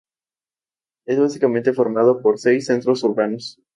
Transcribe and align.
Es 1.05 1.19
básicamente 1.19 1.73
formado 1.73 2.23
por 2.23 2.39
seis 2.39 2.65
centros 2.65 3.03
urbanos. 3.03 3.61